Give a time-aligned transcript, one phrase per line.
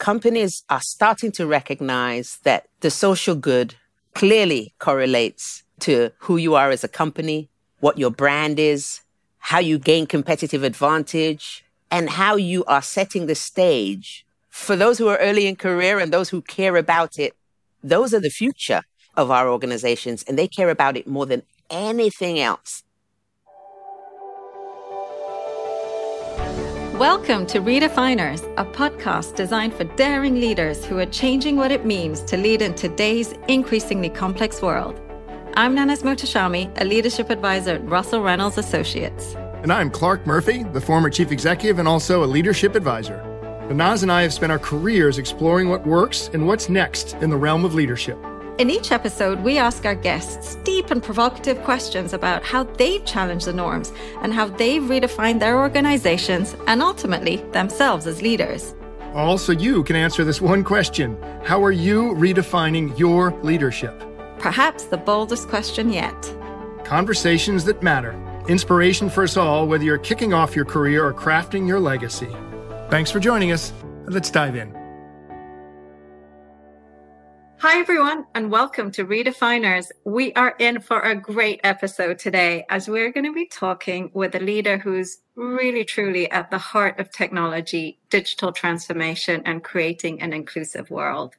[0.00, 3.74] companies are starting to recognize that the social good
[4.14, 9.02] clearly correlates to who you are as a company, what your brand is,
[9.38, 15.08] how you gain competitive advantage, and how you are setting the stage for those who
[15.08, 17.34] are early in career and those who care about it.
[17.82, 18.82] Those are the future
[19.16, 22.84] of our organizations, and they care about it more than anything else.
[27.00, 32.20] Welcome to Redefiners, a podcast designed for daring leaders who are changing what it means
[32.24, 35.00] to lead in today's increasingly complex world.
[35.54, 39.34] I'm Nanaz Mohtashami, a leadership advisor at Russell Reynolds Associates.
[39.62, 43.16] And I'm Clarke Murphy, the former chief executive and also a leadership advisor.
[43.70, 47.36] Nanaz and I have spent our careers exploring what works and what's next in the
[47.38, 48.18] realm of leadership.
[48.60, 53.46] In each episode, we ask our guests deep and provocative questions about how they've challenged
[53.46, 58.74] the norms and how they've redefined their organizations and ultimately themselves as leaders.
[59.14, 63.98] Also, you can answer this one question How are you redefining your leadership?
[64.38, 66.36] Perhaps the boldest question yet.
[66.84, 68.12] Conversations that matter.
[68.46, 72.28] Inspiration for us all, whether you're kicking off your career or crafting your legacy.
[72.90, 73.72] Thanks for joining us.
[74.04, 74.79] Let's dive in.
[77.62, 79.90] Hi, everyone, and welcome to Redefiners.
[80.06, 84.34] We are in for a great episode today as we're going to be talking with
[84.34, 90.32] a leader who's really truly at the heart of technology, digital transformation, and creating an
[90.32, 91.34] inclusive world.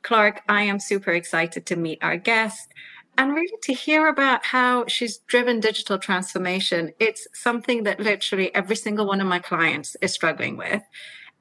[0.00, 2.72] Clarke, I am super excited to meet our guest
[3.18, 6.94] and really to hear about how she's driven digital transformation.
[6.98, 10.82] It's something that literally every single one of my clients is struggling with.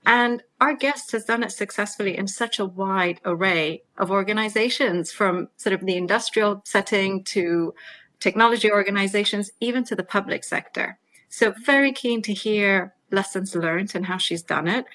[0.07, 5.49] And our guest has done it successfully in such a wide array of organizations from
[5.57, 7.73] sort of the industrial setting to
[8.21, 10.97] technology organizations, even to the public sector.
[11.27, 14.85] So very keen to hear lessons learned and how she's done it.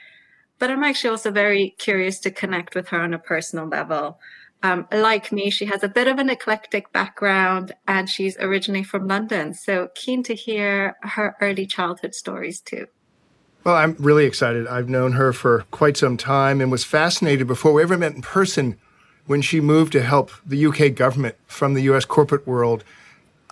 [0.58, 4.18] But I'm actually also very curious to connect with her on a personal level.
[4.62, 9.08] Um, like me, she has a bit of an eclectic background and she's originally from
[9.08, 9.52] London.
[9.52, 12.86] So keen to hear her early childhood stories too.
[13.64, 14.66] Well, I'm really excited.
[14.66, 18.22] I've known her for quite some time and was fascinated before we ever met in
[18.22, 18.76] person
[19.26, 22.82] when she moved to help the UK government from the US corporate world.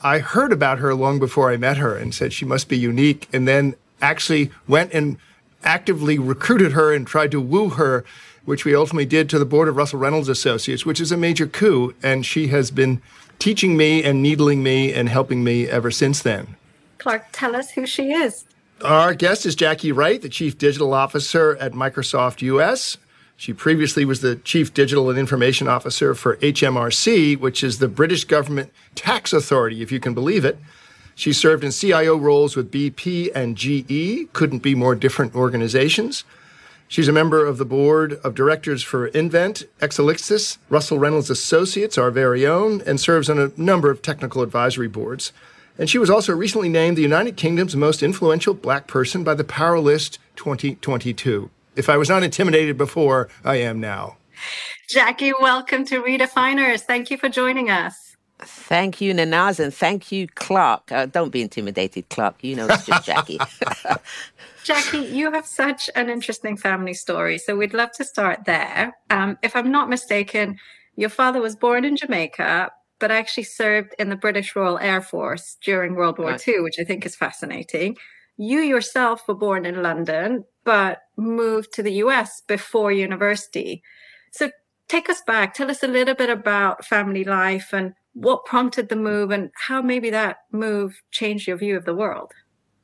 [0.02, 3.28] I heard about her long before I met her and said she must be unique,
[3.32, 5.16] and then actually went and
[5.62, 8.04] actively recruited her and tried to woo her,
[8.44, 11.46] which we ultimately did to the board of Russell Reynolds Associates, which is a major
[11.46, 11.94] coup.
[12.02, 13.00] And she has been
[13.38, 16.56] teaching me and needling me and helping me ever since then.
[16.98, 18.44] Clarke, tell us who she is.
[18.82, 22.96] Our guest is Jacky Wright, the Chief Digital Officer at Microsoft US.
[23.36, 28.24] She previously was the Chief Digital and Information Officer for HMRC, which is the British
[28.24, 30.58] government tax authority, if you can believe it.
[31.14, 36.24] She served in CIO roles with BP and GE, couldn't be more different organizations.
[36.88, 42.10] She's a member of the board of directors for Invent, Exelixis, Russell Reynolds Associates, our
[42.10, 45.34] very own, and serves on a number of technical advisory boards.
[45.80, 49.44] And she was also recently named the United Kingdom's most influential black person by the
[49.44, 51.48] Power List 2022.
[51.74, 54.18] If I was not intimidated before, I am now.
[54.90, 56.82] Jacky, welcome to Redefiners.
[56.82, 58.14] Thank you for joining us.
[58.40, 60.92] Thank you, Nanaz, and thank you, Clarke.
[60.92, 62.44] Uh, don't be intimidated, Clarke.
[62.44, 63.38] You know it's just Jacky.
[64.64, 67.38] Jacky, you have such an interesting family story.
[67.38, 68.92] So we'd love to start there.
[69.08, 70.58] Um, if I'm not mistaken,
[70.96, 72.70] your father was born in Jamaica,
[73.00, 76.48] but actually served in the British Royal Air Force during World War right.
[76.48, 77.96] II, which I think is fascinating.
[78.36, 83.82] You yourself were born in London, but moved to the US before university.
[84.32, 84.50] So
[84.88, 85.54] take us back.
[85.54, 89.82] Tell us a little bit about family life and what prompted the move and how
[89.82, 92.32] maybe that move changed your view of the world.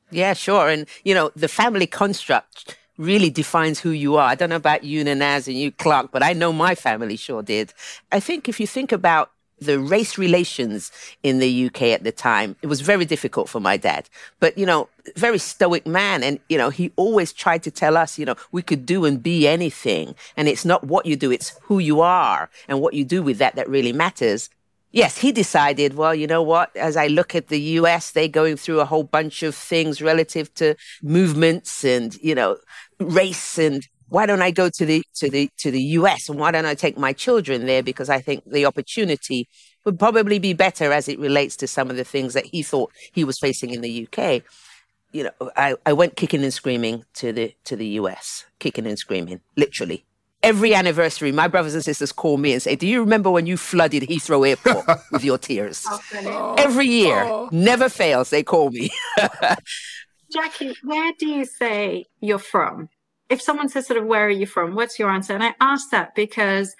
[0.09, 0.69] Yeah, sure.
[0.69, 4.27] And, you know, the family construct really defines who you are.
[4.27, 7.43] I don't know about you, Nanaz, and you, Clarke, but I know my family sure
[7.43, 7.73] did.
[8.11, 10.91] I think if you think about the race relations
[11.23, 14.09] in the UK at the time, it was very difficult for my dad.
[14.39, 16.23] But, you know, very stoic man.
[16.23, 19.21] And, you know, he always tried to tell us, you know, we could do and
[19.21, 20.15] be anything.
[20.35, 23.37] And it's not what you do, it's who you are and what you do with
[23.39, 24.49] that that really matters.
[24.91, 26.75] Yes, he decided, well, you know what?
[26.75, 30.53] As I look at the US, they're going through a whole bunch of things relative
[30.55, 32.57] to movements and, you know,
[32.99, 36.51] race and why don't I go to the to the to the US and why
[36.51, 39.47] don't I take my children there because I think the opportunity
[39.85, 42.91] would probably be better as it relates to some of the things that he thought
[43.13, 44.43] he was facing in the UK.
[45.11, 48.99] You know, I, I went kicking and screaming to the to the US, kicking and
[48.99, 50.03] screaming, literally.
[50.43, 53.57] Every anniversary, my brothers and sisters call me and say, "Do you remember when you
[53.57, 57.49] flooded Heathrow Airport with your tears?" Oh, Every year, oh.
[57.51, 58.29] never fails.
[58.29, 58.89] They call me.
[60.31, 62.89] Jacky, where do you say you're from?
[63.29, 64.75] If someone says sort of where are you from?
[64.75, 65.33] What's your answer?
[65.33, 66.75] And i ask that because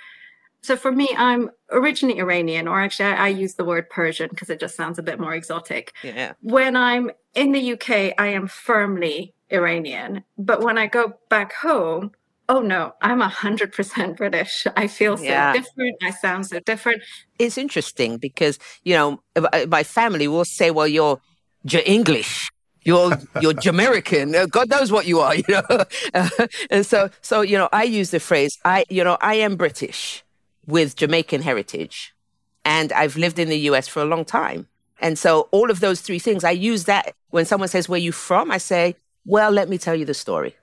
[0.61, 4.49] so for me i'm originally iranian or actually i, I use the word persian because
[4.49, 5.94] it just sounds a bit more exotic.
[6.03, 6.33] Yeah.
[6.41, 12.11] When i'm in the uk i am firmly iranian but when i go back home
[12.49, 14.65] oh no i'm a hundred percent british.
[14.75, 15.53] I feel so Yeah.
[15.53, 15.95] different.
[16.01, 17.01] I sound so different.
[17.39, 19.21] It's interesting because you know
[19.67, 21.19] my family will say, "Well, you're
[21.63, 22.49] you're English."
[22.87, 24.33] You're you're Jamaican.
[24.33, 25.85] Uh, God knows what you are, you know.
[26.69, 30.23] and so so you know, I use the phrase I you know I am British
[30.65, 32.15] with Jamaican heritage,
[32.63, 33.87] and I've lived in the U.S.
[33.87, 34.67] for a long time.
[34.99, 38.13] And so all of those three things, I use that when someone says, "Where you
[38.13, 38.95] from?" I say,
[39.25, 40.55] "Well, let me tell you the story."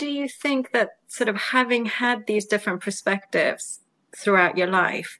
[0.00, 3.80] do you think that sort of having had these different perspectives
[4.16, 5.18] throughout your life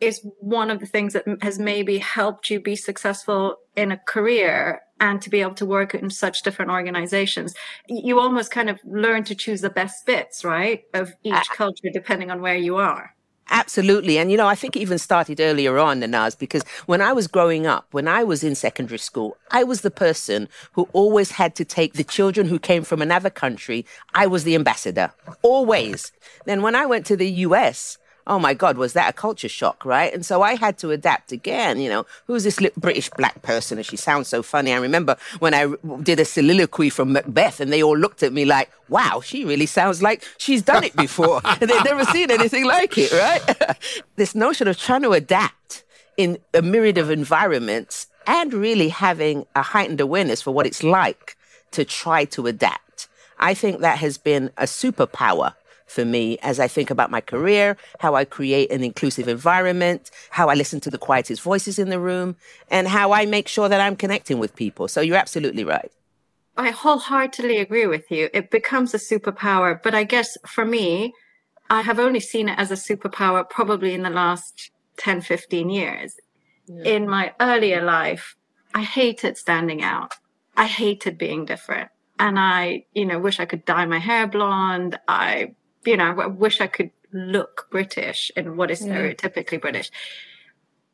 [0.00, 4.80] is one of the things that has maybe helped you be successful in a career
[5.00, 7.54] and to be able to work in such different organizations
[7.88, 12.30] you almost kind of learn to choose the best bits right of each culture depending
[12.30, 13.16] on where you are
[13.48, 14.18] Absolutely.
[14.18, 17.28] And, you know, I think it even started earlier on, Nanaz, because when I was
[17.28, 21.54] growing up, when I was in secondary school, I was the person who always had
[21.56, 23.86] to take the children who came from another country.
[24.14, 25.12] I was the ambassador,
[25.42, 26.12] always.
[26.44, 29.84] Then when I went to the US, oh my God, was that a culture shock,
[29.84, 30.12] right?
[30.12, 31.78] And so I had to adapt again.
[31.80, 33.78] You know, who's this li- British black person?
[33.78, 34.72] And she sounds so funny.
[34.72, 38.44] I remember when I did a soliloquy from Macbeth and they all looked at me
[38.44, 41.40] like, wow, she really sounds like she's done it before.
[41.44, 43.76] and They've never seen anything like it, right?
[44.16, 45.84] this notion of trying to adapt
[46.16, 51.36] in a myriad of environments and really having a heightened awareness for what it's like
[51.70, 53.08] to try to adapt.
[53.38, 55.54] I think that has been a superpower
[55.86, 60.48] for me as I think about my career, how I create an inclusive environment, how
[60.48, 62.36] I listen to the quietest voices in the room,
[62.70, 64.88] and how I make sure that I'm connecting with people.
[64.88, 65.90] So you're absolutely right.
[66.56, 68.30] I wholeheartedly agree with you.
[68.32, 69.80] It becomes a superpower.
[69.82, 71.12] But I guess for me,
[71.68, 76.16] I have only seen it as a superpower probably in the last 10, 15 years.
[76.84, 78.34] In my earlier life,
[78.74, 80.14] I hated standing out.
[80.56, 81.90] I hated being different.
[82.18, 84.98] And I, you know, wish I could dye my hair blonde.
[85.06, 85.54] I,
[85.86, 89.90] you know, I wish I could look British in what is stereotypically British.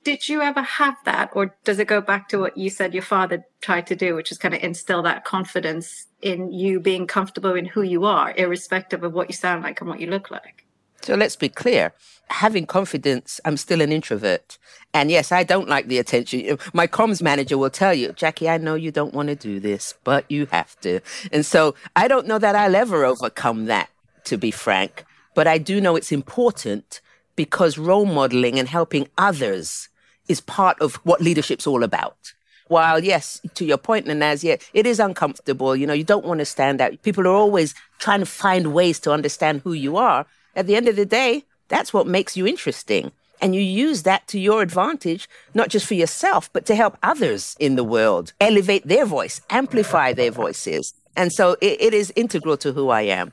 [0.05, 3.05] Did you ever have that, or does it go back to what you said your
[3.05, 7.55] father tried to do, which is kind of instill that confidence in you being comfortable
[7.55, 10.67] in who you are, irrespective of what you sound like and what you look like?
[11.03, 11.93] So let's be clear.
[12.31, 14.59] Having confidence, I'm still an introvert.
[14.94, 16.59] And yes, I don't like the attention.
[16.73, 19.94] My comms manager will tell you, Jacky, I know you don't want to do this,
[20.05, 21.00] but you have to.
[21.33, 23.91] And so I don't know that I'll ever overcome that,
[24.25, 25.05] to be frank.
[25.35, 27.01] But I do know it's important
[27.37, 29.89] because role modeling and helping others
[30.29, 32.33] is part of what leadership's all about.
[32.69, 35.77] While yes, to your point, Nanaz, yeah, it is uncomfortable.
[35.77, 37.03] You know, you don't want to stand out.
[37.03, 40.27] People are always trying to find ways to understand who you are.
[40.55, 43.13] At the end of the day, that's what makes you interesting.
[43.41, 47.57] And you use that to your advantage, not just for yourself, but to help others
[47.59, 50.95] in the world elevate their voice, amplify their voices.
[51.17, 53.33] And so it, it is integral to who I am.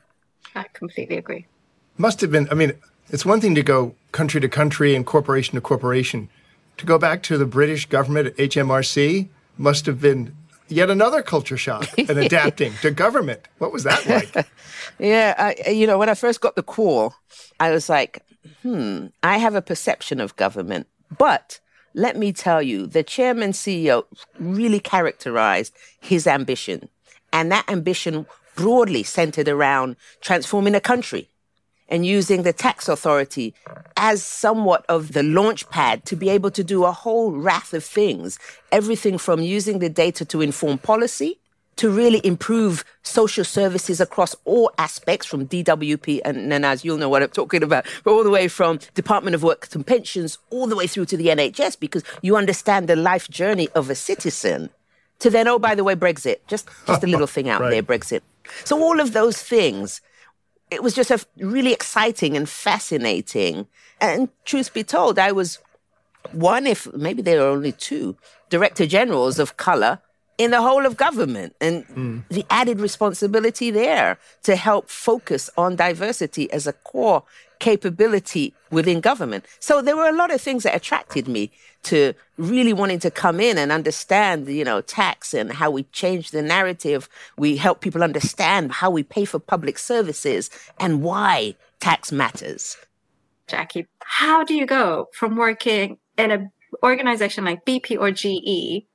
[0.55, 1.45] I completely agree.
[1.97, 2.73] Must have been, I mean,
[3.09, 6.29] it's one thing to go country to country and corporation to corporation.
[6.77, 10.35] To go back to the British government at HMRC must have been
[10.69, 13.41] yet another culture shock and adapting to government.
[13.57, 14.47] What was that like?
[14.97, 17.13] Yeah, I, you know, when I first got the call,
[17.59, 18.23] I was like,
[18.63, 20.87] hmm, I have a perception of government.
[21.18, 21.59] But
[21.94, 24.03] let me tell you, the chairman CEO
[24.39, 26.89] really characterized his ambition.
[27.31, 28.25] And that ambition
[28.63, 31.30] broadly centered around transforming a country
[31.87, 33.54] and using the tax authority
[33.95, 37.85] as somewhat of the launch pad to be able to do a whole raft of
[37.85, 38.37] things.
[38.73, 41.39] Everything from using the data to inform policy
[41.78, 47.23] to really improve social services across all aspects from DWP and Nanaz, you'll know what
[47.23, 50.75] I'm talking about, but all the way from Department of Work and Pensions all the
[50.75, 54.69] way through to the NHS because you understand the life journey of a citizen.
[55.19, 57.71] To then, oh, by the way, Brexit, just just a little thing out Right.
[57.71, 58.21] there, Brexit.
[58.63, 60.01] So all of those things
[60.71, 63.68] it was just a really exciting and fascinating.
[63.99, 65.59] And truth be told, I was
[66.31, 68.15] one, if maybe there were only two
[68.49, 69.99] director generals of color
[70.37, 71.56] in the whole of government.
[71.59, 72.19] And hmm.
[72.29, 77.23] the added responsibility there to help focus on diversity as a core
[77.59, 79.45] capability within government.
[79.59, 81.51] So there were a lot of things that attracted me
[81.83, 86.31] to really wanting to come in and understand, you know, tax and how we change
[86.31, 87.07] the narrative.
[87.37, 90.49] We help people understand how we pay for public services
[90.80, 92.78] and why tax matters.
[93.47, 96.51] Jacky, how do you go from working in an
[96.83, 98.85] organization like BP or GE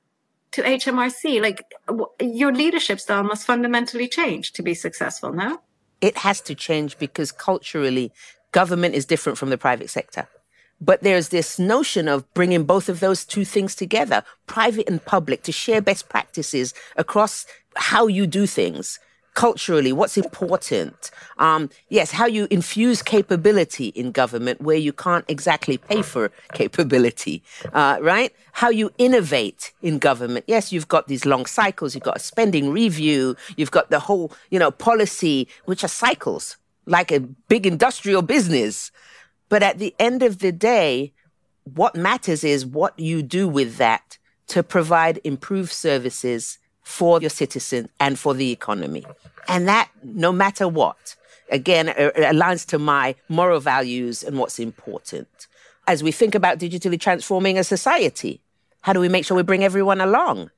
[0.51, 1.41] to HMRC?
[1.41, 5.59] Like w- your leadership style must fundamentally change to be successful, no?
[6.01, 8.11] it has to change because culturally,
[8.55, 10.25] government is different from the private sector.
[10.79, 15.43] But there's this notion of bringing both of those two things together, private and public,
[15.43, 17.45] to share best practices across
[17.75, 18.97] how you do things
[19.33, 21.11] culturally, what's important.
[21.37, 27.43] Um, yes, how you infuse capability in government where you can't exactly pay for capability,
[27.73, 28.31] uh, right?
[28.53, 30.45] How you innovate in government.
[30.47, 34.31] Yes, you've got these long cycles, you've got a spending review, you've got the whole,
[34.49, 36.55] you know, policy, which are cycles,
[36.85, 38.91] like a big industrial business.
[39.49, 41.13] But at the end of the day,
[41.63, 47.89] what matters is what you do with that to provide improved services for your citizen
[47.99, 49.03] and for the economy.
[49.47, 51.15] And that, no matter what,
[51.49, 55.47] again, aligns to my moral values and what's important.
[55.87, 58.41] As we think about digitally transforming a society,
[58.81, 60.51] how do we make sure we bring everyone along?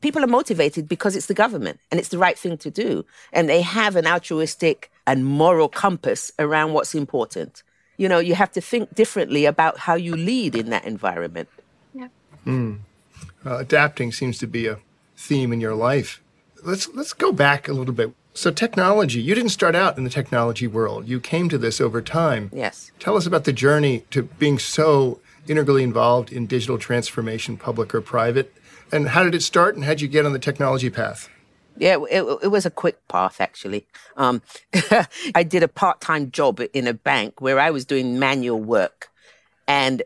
[0.00, 3.04] People are motivated because it's the government and it's the right thing to do.
[3.32, 7.62] And they have an altruistic and moral compass around what's important.
[7.96, 11.48] You know, you have to think differently about how you lead in that environment.
[11.94, 12.08] Yeah.
[12.46, 12.80] Mm.
[13.44, 14.78] Uh, adapting seems to be a
[15.16, 16.20] theme in your life.
[16.62, 18.12] Let's let's go back a little bit.
[18.34, 21.08] So technology, you didn't start out in the technology world.
[21.08, 22.50] You came to this over time.
[22.52, 22.92] Yes.
[22.98, 28.02] Tell us about the journey to being so integrally involved in digital transformation, public or
[28.02, 28.52] private.
[28.92, 31.28] And how did it start and how did you get on the technology path?
[31.78, 33.86] Yeah, it, it was a quick path, actually.
[34.16, 34.40] Um,
[35.34, 39.10] I did a part time job in a bank where I was doing manual work.
[39.68, 40.02] And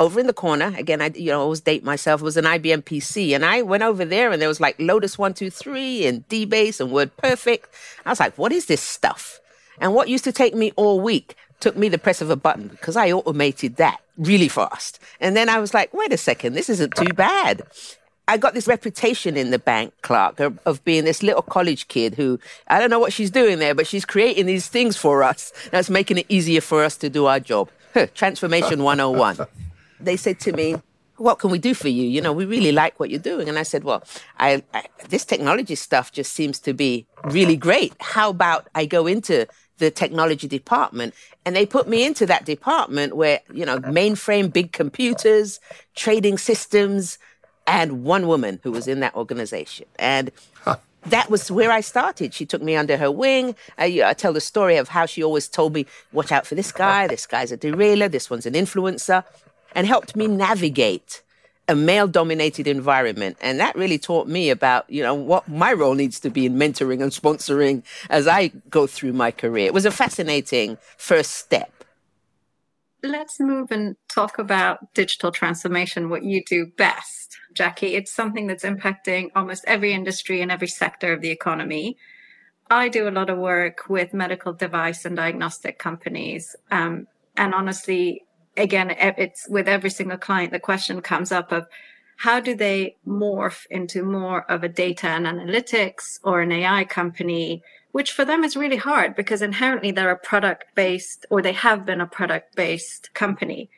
[0.00, 3.34] over in the corner again i you know always date myself was an ibm pc
[3.34, 7.64] and i went over there and there was like lotus 123 and dbase and wordperfect
[8.06, 9.40] i was like what is this stuff
[9.80, 12.68] and what used to take me all week took me the press of a button
[12.68, 16.68] because i automated that really fast and then i was like wait a second this
[16.68, 17.62] isn't too bad
[18.28, 22.14] I got this reputation in the bank, Clarke, of, of, being this little college kid
[22.14, 25.50] who I don't know what she's doing there, but she's creating these things for us
[25.70, 27.70] that's making it easier for us to do our job.
[28.14, 29.46] Transformation 101
[30.00, 30.76] they said to me,
[31.16, 32.04] what can we do for you?
[32.04, 33.48] You know, we really like what you're doing.
[33.48, 34.04] And I said, well,
[34.38, 37.92] I, I, this technology stuff just seems to be really great.
[37.98, 39.46] How about I go into
[39.78, 41.14] the technology department?
[41.44, 45.58] And they put me into that department where, you know, mainframe, big computers,
[45.96, 47.18] trading systems,
[47.68, 49.86] and one woman who was in that organization.
[49.98, 50.32] And
[51.04, 52.34] that was where I started.
[52.34, 53.54] She took me under her wing.
[53.76, 56.54] I, uh, I, tell the story of how she always told me, watch out for
[56.54, 57.06] this guy.
[57.06, 58.08] This guy's a derailer.
[58.08, 59.24] This one's an influencer
[59.74, 61.22] and helped me navigate
[61.68, 63.36] a male dominated environment.
[63.40, 66.54] And that really taught me about, you know, what my role needs to be in
[66.54, 69.66] mentoring and sponsoring as I go through my career.
[69.66, 71.70] It was a fascinating first step.
[73.02, 77.27] Let's move and talk about digital transformation, what you do best,
[77.58, 77.96] Jacky.
[77.96, 81.96] It's something that's impacting almost every industry and every sector of the economy.
[82.70, 86.54] I do a lot of work with medical device and diagnostic companies.
[86.70, 88.24] Um, and honestly,
[88.56, 91.66] again, it's with every single client, the question comes up of
[92.18, 97.62] how do they morph into more of a data and analytics or an AI company,
[97.90, 101.84] which for them is really hard because inherently they're a product based or they have
[101.84, 103.68] been a product based company.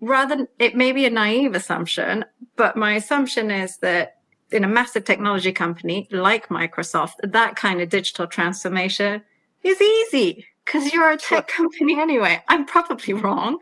[0.00, 2.24] Rather, it may be a naive assumption,
[2.56, 4.18] but my assumption is that
[4.50, 9.22] in a massive technology company like Microsoft, that kind of digital transformation
[9.62, 12.42] is easy because you're a tech company anyway.
[12.48, 13.58] I'm probably wrong.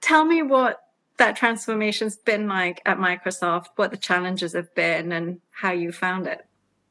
[0.00, 0.78] Tell me what
[1.18, 6.26] that transformation's been like at Microsoft, what the challenges have been, and how you found
[6.26, 6.46] it.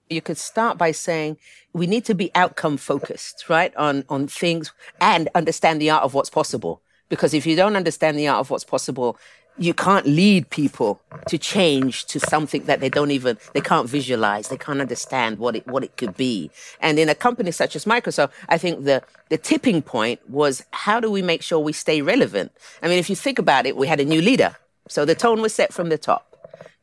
[0.09, 1.37] You could start by saying
[1.73, 3.75] we need to be outcome focused, right?
[3.75, 6.81] On on things and understand the art of what's possible.
[7.11, 9.17] Because if you don't understand the art of what's possible,
[9.57, 14.47] you can't lead people to change to something that they don't even they can't visualize.
[14.47, 16.49] They can't understand what it what it could be.
[16.79, 21.01] And in a company such as microsoft i think the the tipping point was how
[21.01, 22.53] do we make sure we stay relevant?
[22.81, 24.55] I mean if you think about it we had a new leader.
[24.87, 26.23] So the tone was set from the top.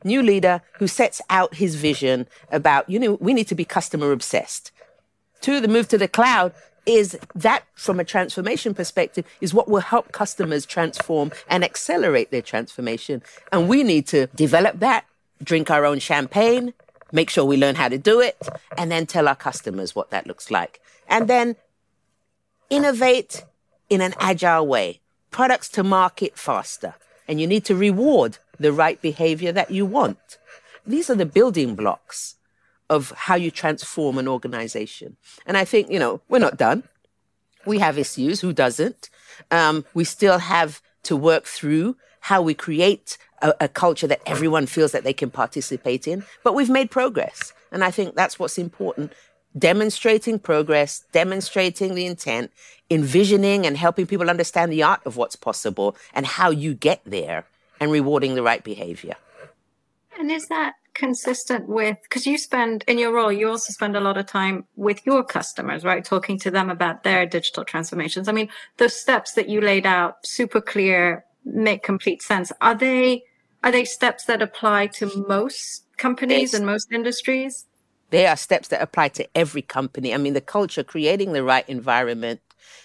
[0.04, 4.12] New leader who sets out his vision about you know we need to be customer
[4.12, 4.72] obsessed.
[5.42, 6.52] To the move to the cloud
[6.88, 12.42] is that from a transformation perspective is what will help customers transform and accelerate their
[12.42, 13.22] transformation.
[13.52, 15.04] And we need to develop that,
[15.42, 16.72] drink our own champagne,
[17.12, 18.38] make sure we learn how to do it,
[18.78, 20.80] and then tell our customers what that looks like.
[21.08, 21.56] And then
[22.70, 23.44] innovate
[23.90, 26.94] in an agile way, products to market faster.
[27.28, 30.38] And you need to reward the right behavior that you want.
[30.86, 32.36] These are the building blocks
[32.90, 35.16] of how you transform an organization.
[35.46, 36.84] And I think, you know, we're not done.
[37.66, 38.40] We have issues.
[38.40, 39.10] Who doesn't?
[39.50, 44.66] Um, we still have to work through how we create a, a, culture that everyone
[44.66, 46.24] feels that they can participate in.
[46.42, 47.52] But we've made progress.
[47.70, 49.12] And I think that's what's important.
[49.58, 52.50] demonstrating progress, demonstrating the intent,
[52.90, 57.44] envisioning and helping people understand the art of what's possible and how you get there,
[57.80, 59.16] and rewarding the right behavior.
[60.18, 64.00] And is that consistent with because you spend in your role you also spend a
[64.00, 66.04] lot of time with your customers right?
[66.04, 68.28] Talking to them about their digital transformations.
[68.28, 72.52] I mean those steps that you laid out super clear make complete sense.
[72.60, 73.22] Are they
[73.62, 77.66] are they steps that apply to most companies and most industries?
[78.10, 80.12] They are steps that apply to every company.
[80.12, 82.40] I mean the culture creating the right environment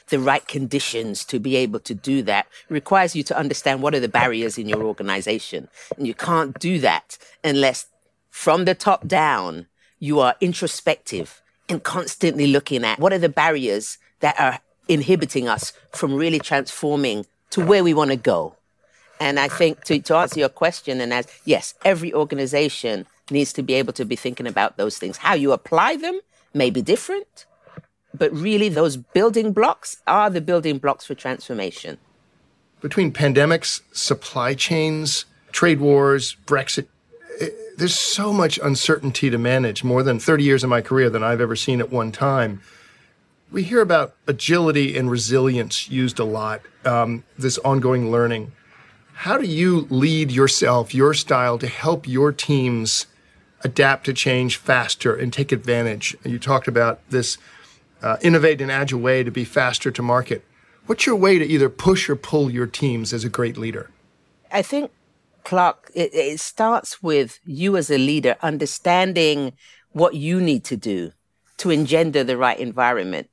[0.10, 4.00] the right conditions to be able to do that requires you to understand what are
[4.00, 5.68] the barriers in your organization.
[5.98, 7.88] And you can't do that unless
[8.34, 9.68] from the top down,
[10.00, 15.72] you are introspective and constantly looking at what are the barriers that are inhibiting us
[15.92, 18.56] from really transforming to where we want to go.
[19.20, 23.62] And I think to, to answer your question, and as yes, every organization needs to
[23.62, 25.18] be able to be thinking about those things.
[25.18, 26.20] How you apply them
[26.56, 27.46] may be different,
[28.18, 32.00] but really those building blocks are the building blocks for transformation.
[32.82, 36.88] Between pandemics, supply chains, trade wars, Brexit,
[37.78, 41.42] there's so much uncertainty to manage, more than 30 years of my career than I've
[41.42, 42.62] ever seen at one time.
[43.52, 48.52] We hear about agility and resilience used a lot, um, this ongoing learning.
[49.14, 53.06] How do you lead yourself, your style, to help your teams
[53.64, 56.16] adapt to change faster and take advantage?
[56.26, 57.38] You talked about this
[58.02, 60.44] uh, innovate in an agile way to be faster to market.
[60.88, 63.90] What's your way to either push or pull your teams as a great leader?
[64.52, 64.92] I think
[65.44, 69.54] Clarke, it, it starts with you as a leader understanding
[69.92, 71.12] what you need to do
[71.58, 73.30] to engender the right environment.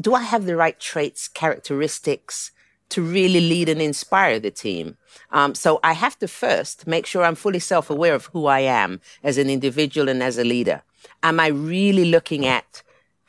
[0.00, 2.50] Do I have the right traits, characteristics
[2.90, 4.96] to really lead and inspire the team?
[5.30, 8.60] Um, so I have to first make sure I'm fully self aware of who I
[8.60, 10.82] am as an individual and as a leader.
[11.22, 12.82] Am I really looking at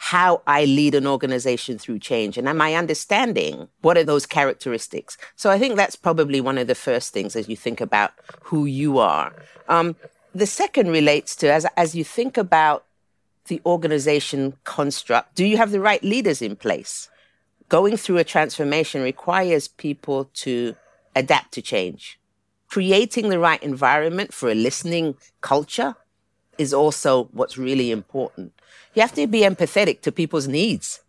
[0.04, 2.38] how I lead an organization through change?
[2.38, 5.18] And am I understanding what are those characteristics?
[5.38, 8.66] So I think that's probably one of the first things as you think about who
[8.66, 9.32] you are.
[9.70, 9.96] Um,
[10.36, 12.84] the second relates to as, as you think about
[13.48, 17.10] the organization construct, do you have the right leaders in place?
[17.70, 20.76] Going through a transformation requires people to
[21.16, 22.20] adapt to change.
[22.68, 25.96] Creating the right environment for a listening culture
[26.58, 28.54] is also what's really important
[28.94, 31.02] you have to be empathetic to people's needs.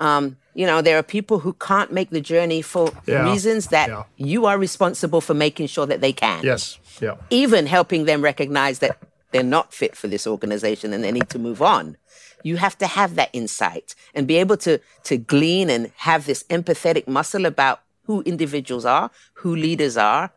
[0.00, 3.30] Um, you know, there are people who can't make the journey for yeah.
[3.30, 4.04] reasons that yeah.
[4.16, 6.42] you are responsible for making sure that they can.
[6.44, 6.78] Yes.
[7.00, 7.16] Yeah.
[7.30, 8.98] Even helping them recognize that
[9.32, 11.96] they're not fit for this organization and they need to move on.
[12.44, 16.44] You have to have that insight and be able to to glean and have this
[16.44, 20.30] empathetic muscle about who individuals are, who leaders are.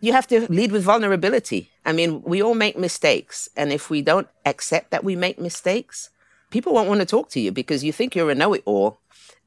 [0.00, 1.70] You have to lead with vulnerability.
[1.88, 3.48] I mean, we all make mistakes.
[3.56, 6.10] And if we don't accept that we make mistakes,
[6.50, 9.00] people won't want to talk to you because you think you're a know it all.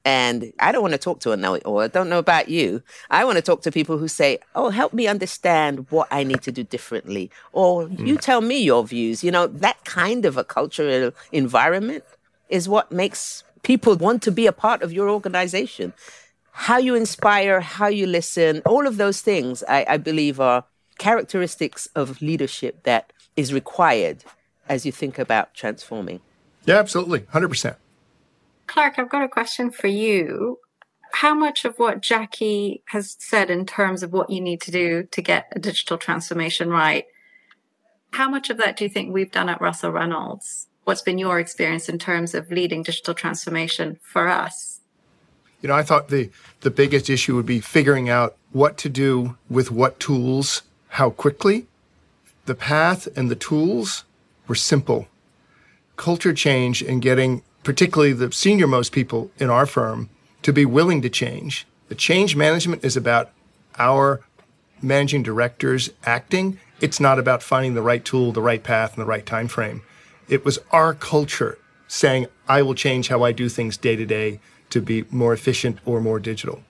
[0.04, 1.82] And I don't want to talk to a know it all.
[1.82, 2.82] I don't know about you.
[3.12, 6.41] I want to talk to people who say, Oh, help me understand what I need
[6.41, 7.30] to do differently.
[7.54, 8.08] Or mm.
[8.08, 9.23] you tell me your views.
[9.23, 12.04] You know, that kind of a cultural environment
[12.49, 15.93] is what makes people want to be a part of your organization.
[16.54, 20.65] How you inspire, how you listen, all of those things, I, I believe, are
[21.01, 24.23] characteristics of leadership that is required
[24.69, 26.19] as you think about transforming.
[26.65, 27.21] Yeah, absolutely.
[27.21, 27.75] 100%.
[28.67, 30.59] Clarke, I've got a question for you.
[31.13, 35.07] How much of what Jacky has said in terms of what you need to do
[35.09, 37.05] to get a digital transformation right,
[38.11, 40.67] how much of that do you think we've done at Russell Reynolds?
[40.83, 44.81] What's been your experience in terms of leading digital transformation for us?
[45.63, 49.35] You know, I thought the, the biggest issue would be figuring out what to do
[49.49, 50.61] with what tools,
[50.91, 51.67] how quickly.
[52.45, 54.04] The path and the tools
[54.47, 55.08] were simple
[55.95, 60.10] culture change and getting particularly the senior most people in our firm
[60.41, 61.67] to be willing to change.
[61.89, 63.30] The change management is about
[63.77, 64.21] our
[64.82, 66.60] managing directors acting.
[66.80, 69.84] It's not about finding the right tool, the right path, and the right time frame.
[70.27, 74.39] It was our culture saying, I will change how I do things day to day
[74.71, 76.63] to be more efficient or more digital.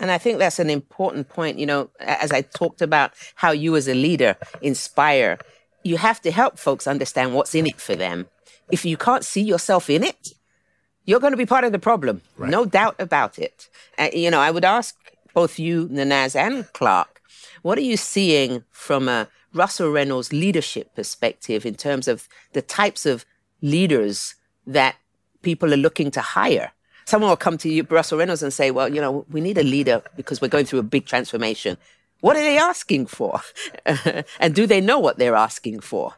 [0.00, 1.58] And I think that's an important point.
[1.58, 5.38] You know, as I talked about how you as a leader inspire,
[5.84, 8.26] you have to help folks understand what's in it for them
[8.70, 10.32] if you can't see yourself in it,
[11.04, 12.22] you're going to be part of the problem.
[12.36, 12.50] Right.
[12.50, 13.68] No doubt about it.
[13.98, 14.96] Uh, you know, I would ask
[15.34, 17.20] both you, Nanaz, and Clarke,
[17.62, 23.06] what are you seeing from a Russell Reynolds leadership perspective in terms of the types
[23.06, 23.24] of
[23.62, 24.34] leaders
[24.66, 24.96] that
[25.42, 26.72] people are looking to hire?
[27.10, 29.64] Someone will come to you, Russell Reynolds, and say, well, you know, we need a
[29.64, 31.76] leader because we're going through a big transformation.
[32.20, 33.40] What are they asking for?
[34.40, 36.14] and do they know what they're asking for?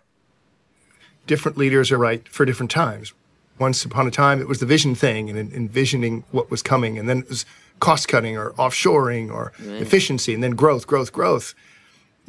[1.27, 3.13] different leaders are right for different times.
[3.59, 6.99] Once upon a time, it was the vision thing and envisioning what was coming.
[6.99, 7.47] And then it was
[7.81, 11.55] cost cutting or offshoring or efficiency and then growth, growth, growth.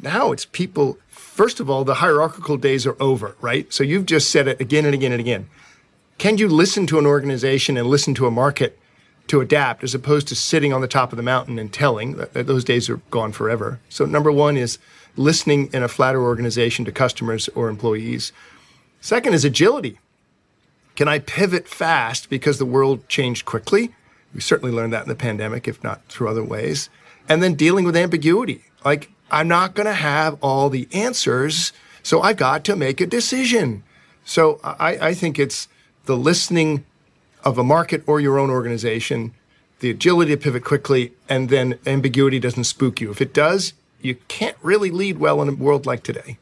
[0.00, 3.72] Now it's people, first of all, the hierarchical days are over, right?
[3.72, 5.48] So you've just said it again and again and again.
[6.18, 8.78] Can you listen to an organization and listen to a market
[9.26, 12.16] to adapt as opposed to sitting on the top of the mountain and telling?
[12.16, 13.80] that Those days are gone forever.
[13.88, 14.78] So, number one is
[15.16, 18.32] listening in a flatter organization to customers or employees.
[19.00, 19.98] Second is agility.
[20.96, 23.94] Can I pivot fast because the world changed quickly?
[24.32, 26.88] We certainly learned that in the pandemic, if not through other ways.
[27.28, 28.64] And then dealing with ambiguity.
[28.84, 31.72] Like, I'm not going to have all the answers,
[32.02, 33.82] so I've got to make a decision.
[34.24, 35.68] So I, I think it's
[36.06, 36.84] the listening
[37.44, 39.32] of a market or your own organization,
[39.80, 43.10] the agility to pivot quickly, and then ambiguity doesn't spook you.
[43.10, 46.38] If it does, you can't really lead well in a world like today.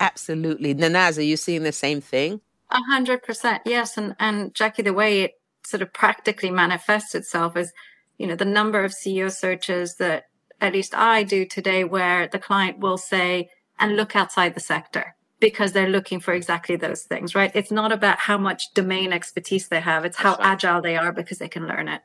[0.00, 0.74] Absolutely.
[0.74, 2.40] Nanaz, are you seeing the same thing?
[2.70, 3.62] A hundred percent.
[3.64, 3.96] Yes.
[3.96, 5.32] And, and Jacky, the way it
[5.64, 7.72] sort of practically manifests itself is,
[8.18, 10.24] you know, the number of CEO searches that
[10.60, 15.15] at least I do today where the client will say, and look outside the sector
[15.40, 17.50] because they're looking for exactly those things, right?
[17.54, 20.04] It's not about how much domain expertise they have.
[20.04, 22.02] It's how agile they are because they can learn it.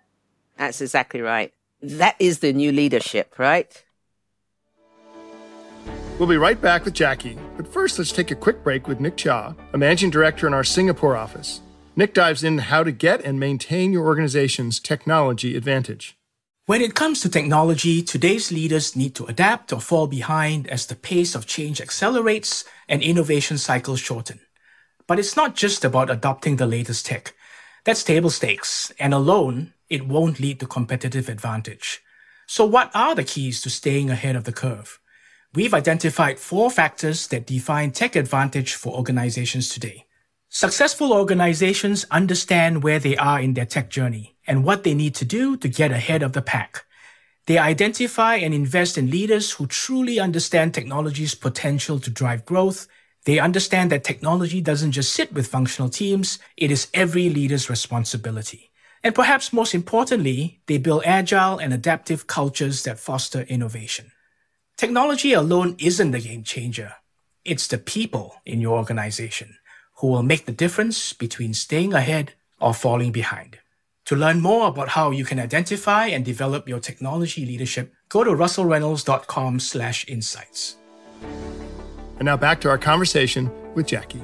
[0.57, 1.53] That's exactly right.
[1.81, 3.83] That is the new leadership, right?
[6.19, 9.17] We'll be right back with Jacky, but first let's take a quick break with Nick
[9.17, 11.61] Chia, a managing director in our Singapore office.
[11.95, 16.15] Nick dives in how to get and maintain your organization's technology advantage.
[16.71, 20.95] When it comes to technology, today's leaders need to adapt or fall behind as the
[20.95, 24.39] pace of change accelerates and innovation cycles shorten.
[25.05, 27.33] But it's not just about adopting the latest tech.
[27.83, 31.99] That's table stakes, and alone, it won't lead to competitive advantage.
[32.47, 34.97] So what are the keys to staying ahead of the curve?
[35.53, 40.05] We've identified four factors that define tech advantage for organizations today.
[40.47, 45.25] Successful organizations understand where they are in their tech journey and what they need to
[45.25, 46.85] do to get ahead of the pack.
[47.47, 52.87] They identify and invest in leaders who truly understand technology's potential to drive growth.
[53.25, 58.71] They understand that technology doesn't just sit with functional teams, it is every leader's responsibility.
[59.03, 64.11] And perhaps most importantly, they build agile and adaptive cultures that foster innovation.
[64.77, 66.93] Technology alone isn't the game changer.
[67.43, 69.57] It's the people in your organization
[69.97, 73.57] who will make the difference between staying ahead or falling behind.
[74.05, 78.31] To learn more about how you can identify and develop your technology leadership, go to
[78.31, 80.77] russellreynolds.com slash insights.
[82.17, 84.21] And now back to our conversation with Jacky.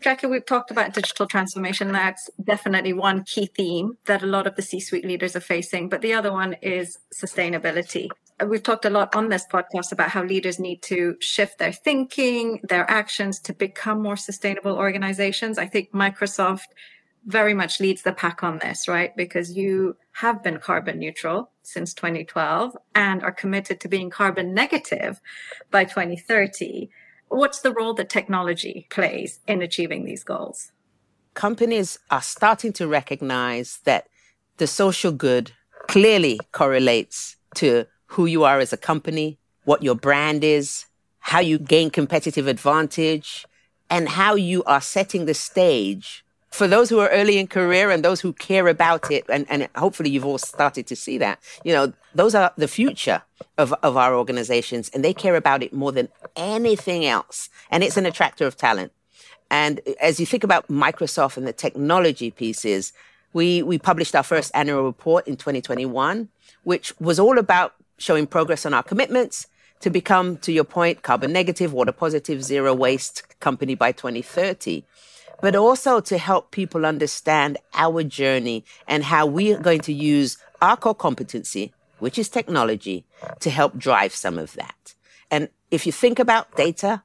[0.00, 1.92] Jacky, we've talked about digital transformation.
[1.92, 5.88] That's definitely one key theme that a lot of the C suite leaders are facing.
[5.88, 8.08] But the other one is sustainability
[8.46, 12.60] we've talked a lot on this podcast about how leaders need to shift their thinking,
[12.62, 15.58] their actions to become more sustainable organizations.
[15.58, 16.68] I think Microsoft
[17.26, 19.14] very much leads the pack on this, right?
[19.16, 25.20] Because you have been carbon neutral since 2012 and are committed to being carbon negative
[25.70, 26.88] by 2030.
[27.28, 30.72] What's the role that technology plays in achieving these goals?
[31.34, 34.08] Companies are starting to recognize that
[34.56, 35.52] the social good
[35.86, 40.86] clearly correlates to who you are as a company, what your brand is,
[41.20, 43.44] how you gain competitive advantage,
[43.90, 48.04] and how you are setting the stage for those who are early in career and
[48.04, 49.24] those who care about it.
[49.28, 51.40] And, and hopefully you've all started to see that.
[51.64, 53.22] You know, those are the future
[53.58, 57.50] of, of our organizations and they care about it more than anything else.
[57.70, 58.92] And it's an attractor of talent.
[59.50, 62.92] And as you think about Microsoft and the technology pieces,
[63.32, 66.28] we, we published our first annual report in 2021,
[66.64, 69.46] which was all about showing progress on our commitments
[69.80, 74.84] to become, to your point, carbon negative, water positive, zero waste company by 2030,
[75.40, 80.38] but also to help people understand our journey and how we are going to use
[80.60, 83.04] our core competency, which is technology,
[83.40, 84.94] to help drive some of that.
[85.30, 87.02] And if you think about data,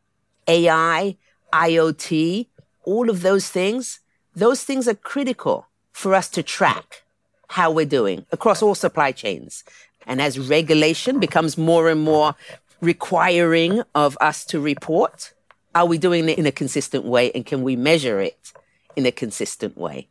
[0.48, 1.18] AI,
[1.52, 2.48] IoT,
[2.84, 4.00] all of those things,
[4.36, 7.04] those things are critical for us to track
[7.50, 9.64] how we're doing across all supply chains.
[10.08, 12.36] And as regulation becomes more and more
[12.82, 15.34] requiring of us to report,
[15.76, 18.54] are we doing it in a consistent way and can we measure it
[18.96, 20.08] in a consistent way?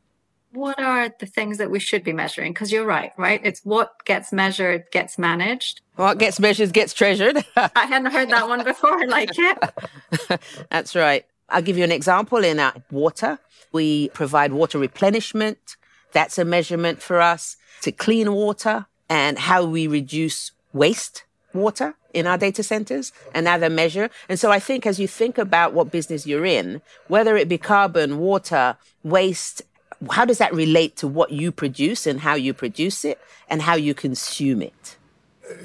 [0.52, 2.52] What are the things that we should be measuring?
[2.52, 3.40] Because you're right, right?
[3.42, 5.80] It's what gets measured gets managed.
[5.96, 7.42] What gets measured gets treasured.
[7.56, 8.92] I hadn't heard that one before.
[8.92, 10.40] I like it.
[10.70, 11.24] That's right.
[11.48, 13.38] I'll give you an example in our water.
[13.72, 15.76] We provide water replenishment.
[16.12, 22.26] That's a measurement for us to clean water and how we reduce waste water in
[22.26, 24.10] our data centers, another measure.
[24.28, 27.58] And so I think as you think about what business you're in, whether it be
[27.58, 29.62] carbon, water, waste,
[30.10, 33.74] how does that relate to what you produce and how you produce it and how
[33.74, 34.96] you consume it?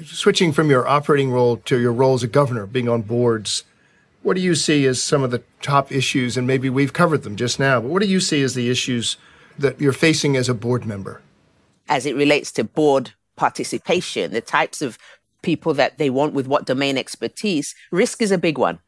[0.04, 3.64] Switching from your operating role to your role as a governor, being on boards,
[4.22, 6.36] what do you see as some of the top issues?
[6.36, 9.16] And maybe we've covered them just now, but what do you see as the issues
[9.58, 11.20] that you're facing as a board member?
[11.88, 14.98] As it relates to board participation, the types of
[15.42, 18.80] people that they want with what domain expertise, risk is a big one.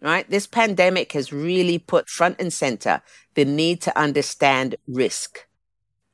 [0.00, 0.28] Right?
[0.28, 3.02] This pandemic has really put front and center
[3.34, 5.46] the need to understand risk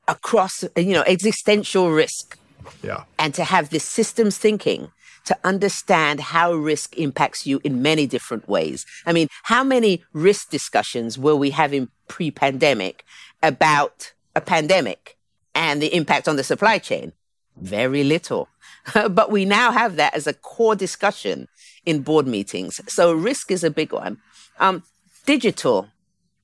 [0.07, 2.37] across, you know, existential risk.
[2.81, 3.03] Yeah.
[3.19, 4.91] And to have this systems thinking
[5.25, 8.85] to understand how risk impacts you in many different ways.
[9.05, 13.05] I mean, how many risk discussions were we having pre pandemic
[13.41, 15.17] about a pandemic
[15.55, 17.13] and the impact on the supply chain?
[17.57, 18.49] Very little.
[18.93, 21.47] but we now have that as a core discussion
[21.85, 22.79] in board meetings.
[22.87, 24.17] So risk is a big one.
[24.59, 24.83] Um,
[25.25, 25.87] digital.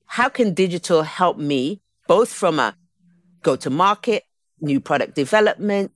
[0.06, 2.74] How can digital help me both from a
[3.42, 4.24] go to market,
[4.60, 5.92] new product development,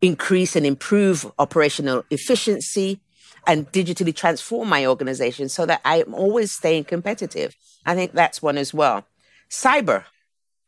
[0.00, 3.00] increase and improve operational efficiency
[3.46, 7.54] and digitally transform my organization so that I am always staying competitive.
[7.86, 9.06] I think that's one as well.
[9.50, 10.04] Cyber.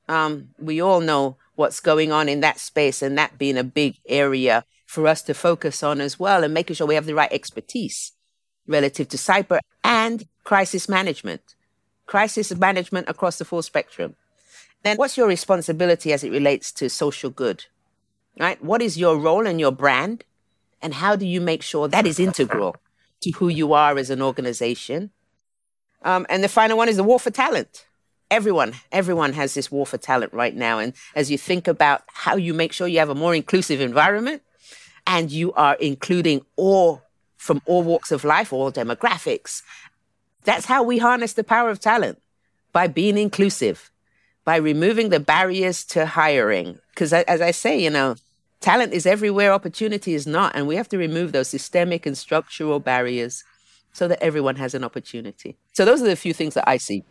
[0.08, 3.96] Um, we all know what's going on in that space and that being a big
[4.08, 7.32] area for us to focus on as well and making sure we have the right
[7.32, 8.10] expertise
[8.66, 11.54] relative to cyber and crisis management.
[12.06, 14.16] Crisis management across the full spectrum.
[14.82, 17.66] Then what's your responsibility as it relates to social good?
[18.40, 18.60] right?
[18.64, 20.24] What is your role and your brand?
[20.82, 22.74] And how do you make sure that is integral
[23.20, 25.10] to who you are as an organization?
[26.02, 27.86] Um, and the final one is the war for talent.
[28.28, 30.80] Everyone, everyone has this war for talent right now.
[30.80, 34.42] And as you think about how you make sure you have a more inclusive environment
[35.10, 37.02] and you are including all
[37.36, 39.62] from all walks of life, all demographics,
[40.44, 42.22] that's how we harness the power of talent
[42.72, 43.90] by being inclusive,
[44.44, 46.78] by removing the barriers to hiring.
[46.90, 48.14] Because as I say, you know,
[48.60, 50.54] talent is everywhere, opportunity is not.
[50.54, 53.42] And we have to remove those systemic and structural barriers
[53.92, 55.56] so that everyone has an opportunity.
[55.72, 57.02] So those are the few things that I see.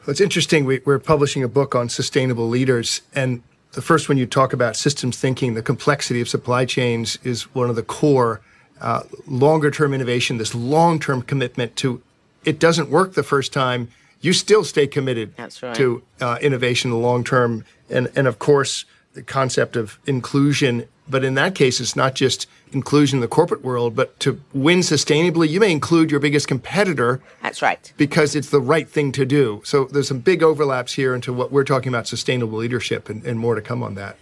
[0.00, 0.66] Well, it's interesting.
[0.66, 3.00] We, are publishing a book on sustainable leaders.
[3.14, 7.54] And the first one you talk about systems thinking, the complexity of supply chains is
[7.54, 8.40] one of the core
[8.80, 12.02] uh, longer term innovation, this long term commitment to
[12.44, 13.88] it doesn't work the first time.
[14.20, 15.74] You still stay committed right.
[15.74, 17.64] to uh, innovation long term.
[17.90, 20.88] And, and of course, the concept of inclusion.
[21.10, 24.80] But in that case, it's not just inclusion in the corporate world, but to win
[24.80, 27.20] sustainably, you may include your biggest competitor.
[27.42, 27.92] That's right.
[27.96, 29.62] Because it's the right thing to do.
[29.64, 33.38] So there's some big overlaps here into what we're talking about sustainable leadership and, and
[33.38, 34.16] more to come on that.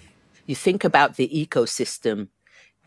[0.46, 2.28] You think about the ecosystem.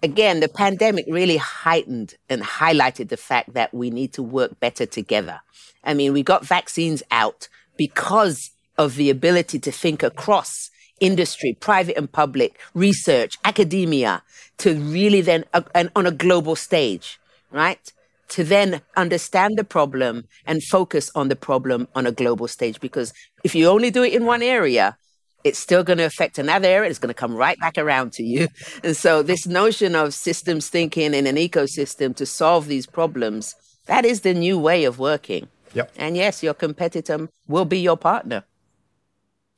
[0.01, 4.85] Again, the pandemic really heightened and highlighted the fact that we need to work better
[4.85, 5.41] together.
[5.83, 11.97] I mean, we got vaccines out because of the ability to think across industry, private
[11.97, 14.23] and public, research, academia,
[14.59, 17.19] to really then, uh, and on a global stage,
[17.51, 17.91] right?
[18.29, 22.79] To then understand the problem and focus on the problem on a global stage.
[22.79, 23.11] Because
[23.43, 24.97] if you only do it in one area,
[25.43, 26.89] it's still going to affect another area.
[26.89, 28.47] It's going to come right back around to you.
[28.83, 34.05] And so, this notion of systems thinking in an ecosystem to solve these problems, that
[34.05, 35.47] is the new way of working.
[35.73, 35.91] Yep.
[35.97, 38.43] And yes, your competitor will be your partner.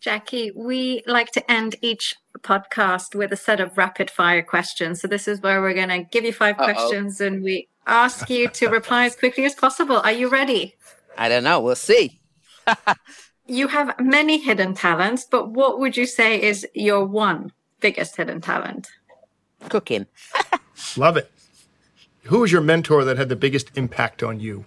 [0.02, 5.00] Jacky, we like to end each podcast with a set of rapid fire questions.
[5.00, 6.64] So this is where we're going to give you 5 Uh-oh.
[6.64, 9.98] questions and we ask you to reply as quickly as possible.
[9.98, 10.76] Are you ready?
[11.20, 11.62] I don't know.
[11.62, 12.20] We'll see.
[13.46, 18.42] you have many hidden talents, but what would you say is your one biggest hidden
[18.42, 18.90] talent?
[19.70, 20.08] Cooking.
[20.98, 21.32] Love it.
[22.24, 24.66] Who was your mentor that had the biggest impact on you?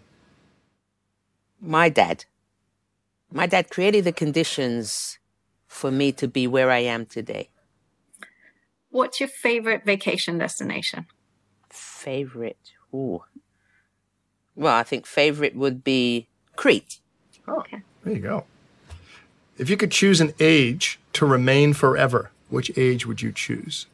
[1.61, 2.25] My dad.
[3.33, 5.18] My dad created the conditions
[5.74, 7.48] for me to be where I am today.
[8.90, 11.06] What's your favorite vacation destination?
[11.68, 12.72] Favorite?
[12.94, 13.24] Ooh.
[14.54, 17.00] Well, I think favorite would be Crete.
[17.48, 17.82] Oh, okay.
[18.04, 18.44] There you go.
[19.58, 23.87] If you could choose an age to remain forever, which age would you choose?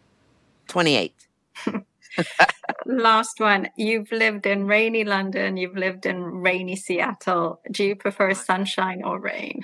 [0.68, 1.14] 28.
[2.84, 3.70] Last one.
[3.76, 7.60] You've lived in rainy London, you've lived in rainy Seattle.
[7.70, 9.62] Do you prefer sunshine or rain?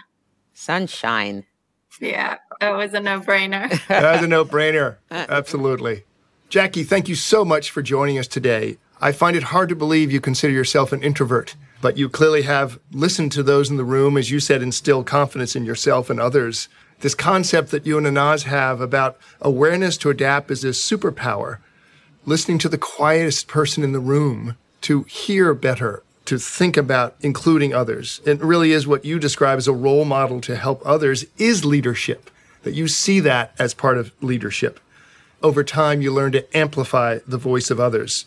[0.54, 1.44] Sunshine.
[2.00, 3.68] Yeah, it was a no brainer.
[3.88, 4.96] that was a no brainer.
[5.10, 6.04] Absolutely.
[6.48, 8.78] Jacky, thank you so much for joining us today.
[9.00, 12.78] I find it hard to believe you consider yourself an introvert, but you clearly have
[12.92, 16.68] listened to those in the room, as you said, instill confidence in yourself and others.
[17.00, 21.58] This concept that you and Nanaz have about awareness to adapt is a superpower,
[22.24, 27.72] listening to the quietest person in the room to hear better, to think about including
[27.74, 28.20] others.
[28.24, 32.30] It really is what you describe as a role model to help others is leadership,
[32.62, 34.80] that you see that as part of leadership.
[35.42, 38.26] Over time, you learn to amplify the voice of others.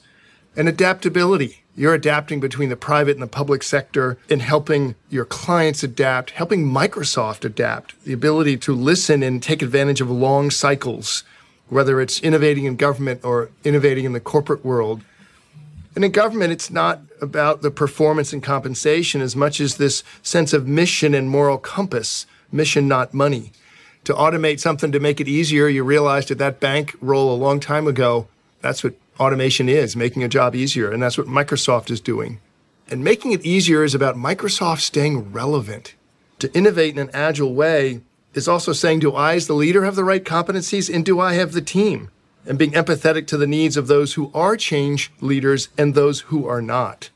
[0.56, 1.64] And adaptability.
[1.76, 6.66] You're adapting between the private and the public sector in helping your clients adapt, helping
[6.66, 11.24] Microsoft adapt, the ability to listen and take advantage of long cycles,
[11.70, 15.04] whether it's innovating in government or innovating in the corporate world.
[15.95, 20.54] And in government, it's not about the performance and compensation as much as this sense
[20.54, 23.52] of mission and moral compass, mission, not money.
[24.06, 27.60] To automate something to make it easier, you realized at that bank role a long
[27.60, 28.28] time ago,
[28.62, 30.91] that's what automation is, making a job easier.
[30.91, 32.39] And that's what Microsoft is doing.
[32.88, 35.95] And making it easier is about Microsoft staying relevant.
[36.39, 38.02] To innovate in an agile way
[38.34, 40.93] is also saying, do I, as the leader, have the right competencies?
[40.93, 42.10] And do I have the team?
[42.45, 46.47] And being empathetic to the needs of those who are change leaders and those who
[46.47, 47.10] are not.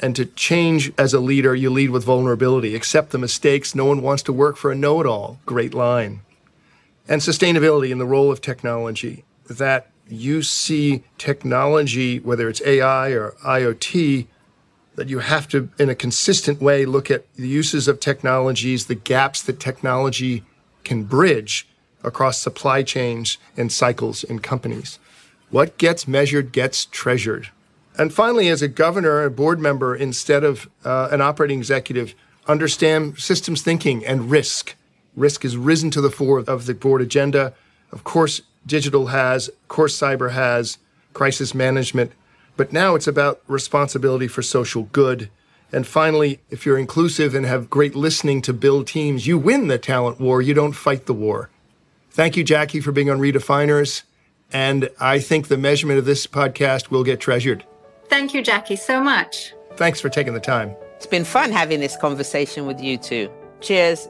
[0.00, 2.74] And to change as a leader, you lead with vulnerability.
[2.74, 3.74] Accept the mistakes.
[3.74, 5.40] No one wants to work for a know it all.
[5.44, 6.20] Great line.
[7.08, 9.24] And sustainability in the role of technology.
[9.50, 14.26] That you see technology, whether it's AI or IoT,
[14.94, 18.94] that you have to, in a consistent way, look at the uses of technologies, the
[18.94, 20.44] gaps that technology
[20.84, 21.67] can bridge
[22.02, 24.98] across supply chains and cycles in companies.
[25.50, 27.48] What gets measured gets treasured.
[27.96, 32.14] And finally, as a governor, a board member, instead of uh, an operating executive,
[32.46, 34.76] understand systems thinking and risk.
[35.16, 37.54] Risk has risen to the fore of the board agenda.
[37.90, 40.78] Of course, digital has, of course, cyber has,
[41.12, 42.12] crisis management.
[42.56, 45.30] But now it's about responsibility for social good.
[45.72, 49.78] And finally, if you're inclusive and have great listening to build teams, you win the
[49.78, 50.40] talent war.
[50.40, 51.50] You don't fight the war.
[52.18, 54.02] Thank you, Jacky, for being on Redefiners.
[54.52, 57.64] And I think the measurement of this podcast will get treasured.
[58.08, 59.54] Thank you, Jacky, so much.
[59.76, 60.74] Thanks for taking the time.
[60.96, 63.30] It's been fun having this conversation with you too.
[63.60, 64.08] Cheers.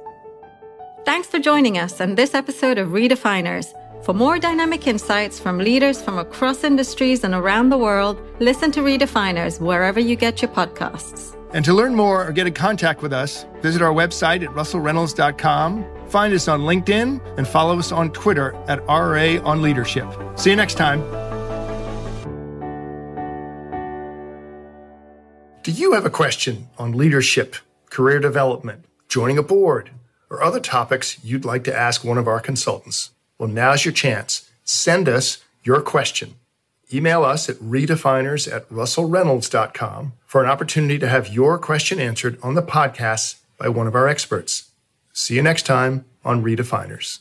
[1.05, 3.75] Thanks for joining us on this episode of Redefiners.
[4.07, 8.81] For more dynamic insights from leaders from across industries and around the world, listen to
[8.81, 11.37] Redefiners wherever you get your podcasts.
[11.53, 15.98] And to learn more or get in contact with us, visit our website at russellreynolds.com
[16.09, 20.07] Find us on LinkedIn and follow us on Twitter at RRA on Leadership.
[20.37, 21.01] See you next time.
[25.63, 27.57] Do you have a question on leadership,
[27.91, 29.91] career development, joining a board,
[30.31, 33.11] or other topics you'd like to ask one of our consultants?
[33.39, 34.51] Well, now's your chance.
[34.65, 36.37] Send us your question.
[36.91, 42.55] Email us at redefiners at russellreynolds.com for an opportunity to have your question answered on
[42.55, 44.68] the podcast by one of our experts.
[45.19, 47.19] See you next time on Redefiners.